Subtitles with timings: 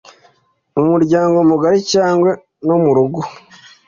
[0.75, 2.29] mu muryango mugari cyangwa
[2.67, 3.19] no mu rugo